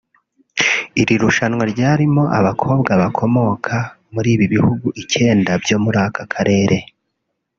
[1.01, 3.75] Iri rushanwa ryarimo abakobwa bakomoka
[4.13, 4.21] mu
[4.53, 6.77] bihugu icyenda byo muri aka karere